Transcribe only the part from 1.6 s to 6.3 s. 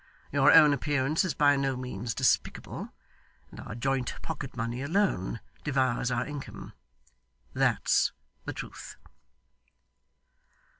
means despicable, and our joint pocket money alone devours our